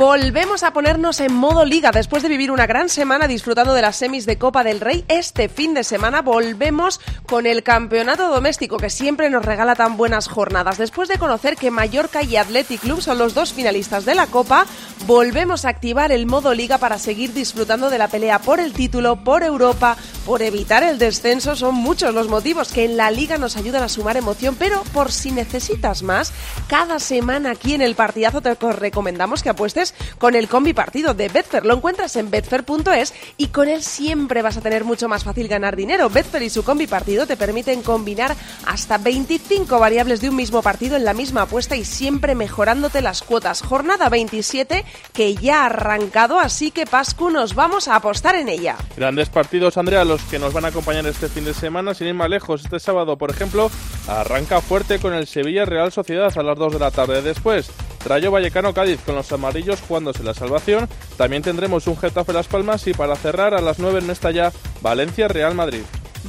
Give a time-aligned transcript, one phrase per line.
[0.00, 3.96] Volvemos a ponernos en modo liga después de vivir una gran semana disfrutando de las
[3.96, 5.04] semis de Copa del Rey.
[5.08, 10.26] Este fin de semana volvemos con el campeonato doméstico que siempre nos regala tan buenas
[10.26, 10.78] jornadas.
[10.78, 14.64] Después de conocer que Mallorca y Athletic Club son los dos finalistas de la Copa,
[15.06, 19.22] volvemos a activar el modo liga para seguir disfrutando de la pelea por el título,
[19.22, 21.56] por Europa, por evitar el descenso.
[21.56, 25.12] Son muchos los motivos que en la liga nos ayudan a sumar emoción, pero por
[25.12, 26.32] si necesitas más,
[26.68, 31.28] cada semana aquí en el partidazo te recomendamos que apuestes con el combi partido de
[31.28, 31.64] Betfair.
[31.64, 35.76] Lo encuentras en betfair.es y con él siempre vas a tener mucho más fácil ganar
[35.76, 36.10] dinero.
[36.10, 40.96] Betfair y su combi partido te permiten combinar hasta 25 variables de un mismo partido
[40.96, 43.62] en la misma apuesta y siempre mejorándote las cuotas.
[43.62, 48.76] Jornada 27 que ya ha arrancado, así que Pascu nos vamos a apostar en ella.
[48.96, 52.14] Grandes partidos, Andrea, los que nos van a acompañar este fin de semana, sin ir
[52.14, 52.64] más lejos.
[52.64, 53.70] Este sábado, por ejemplo,
[54.08, 57.22] arranca fuerte con el Sevilla Real Sociedad a las 2 de la tarde.
[57.22, 57.70] Después,
[58.04, 60.88] Rayo Vallecano Cádiz con los amarillos jugándose la salvación.
[61.16, 64.52] También tendremos un Getafe Las Palmas y para cerrar a las 9 en esta ya
[64.80, 65.82] Valencia Real Madrid.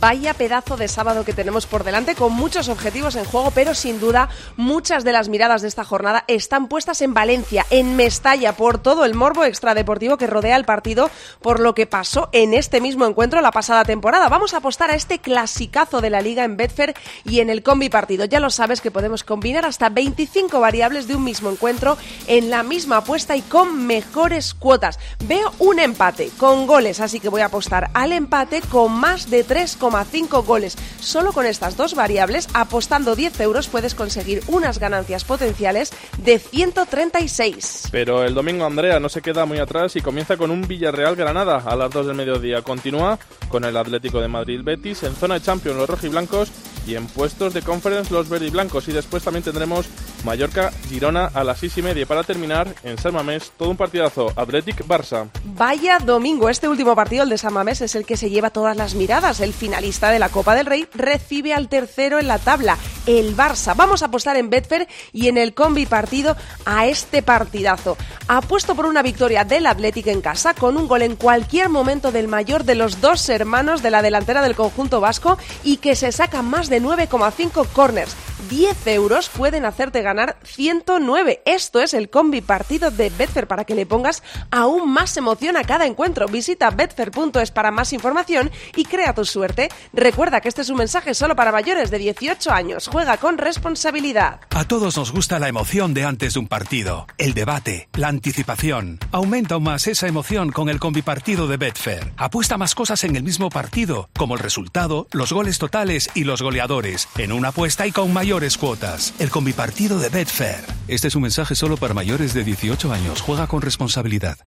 [0.00, 4.00] Vaya pedazo de sábado que tenemos por delante, con muchos objetivos en juego, pero sin
[4.00, 8.78] duda muchas de las miradas de esta jornada están puestas en Valencia, en Mestalla, por
[8.78, 11.08] todo el morbo extradeportivo que rodea el partido,
[11.40, 14.28] por lo que pasó en este mismo encuentro la pasada temporada.
[14.28, 17.88] Vamos a apostar a este clasicazo de la liga en Betfair y en el combi
[17.88, 18.24] partido.
[18.24, 22.64] Ya lo sabes que podemos combinar hasta 25 variables de un mismo encuentro en la
[22.64, 24.98] misma apuesta y con mejores cuotas.
[25.24, 29.44] Veo un empate con goles, así que voy a apostar al empate con más de
[29.44, 30.76] tres 3,5 goles.
[31.00, 37.88] Solo con estas dos variables, apostando 10 euros, puedes conseguir unas ganancias potenciales de 136.
[37.90, 41.62] Pero el domingo Andrea no se queda muy atrás y comienza con un Villarreal Granada
[41.64, 42.62] a las 2 del mediodía.
[42.62, 46.50] Continúa con el Atlético de Madrid Betis en zona de Champions los rojiblancos
[46.86, 49.86] y en puestos de Conference los verdiblancos y después también tendremos
[50.26, 52.04] Mallorca Girona a las 6 y media.
[52.04, 54.32] Para terminar, en San Mamés, todo un partidazo.
[54.34, 55.28] Athletic Barça.
[55.44, 58.76] Vaya domingo, este último partido, el de San Mamés, es el que se lleva todas
[58.76, 59.40] las miradas.
[59.40, 62.76] El finalista de la Copa del Rey recibe al tercero en la tabla,
[63.06, 63.74] el Barça.
[63.76, 67.96] Vamos a apostar en Betfair y en el combi partido a este partidazo.
[68.26, 72.26] Apuesto por una victoria del Athletic en casa con un gol en cualquier momento del
[72.26, 76.42] mayor de los dos hermanos de la delantera del conjunto vasco y que se saca
[76.42, 78.16] más de 9,5 corners.
[78.48, 81.42] 10 euros pueden hacerte ganar 109.
[81.44, 85.64] Esto es el combi partido de Betfair para que le pongas aún más emoción a
[85.64, 86.26] cada encuentro.
[86.28, 89.68] Visita betfair.es para más información y crea tu suerte.
[89.92, 92.88] Recuerda que este es un mensaje solo para mayores de 18 años.
[92.88, 94.40] Juega con responsabilidad.
[94.50, 98.98] A todos nos gusta la emoción de antes de un partido, el debate, la anticipación.
[99.12, 102.12] Aumenta aún más esa emoción con el combi partido de Betfair.
[102.16, 106.42] Apuesta más cosas en el mismo partido, como el resultado, los goles totales y los
[106.42, 109.14] goleadores, en una apuesta y con mayores cuotas.
[109.20, 110.64] El combi partido de Betfair.
[110.88, 113.20] Este es un mensaje solo para mayores de 18 años.
[113.20, 114.36] Juega con responsabilidad.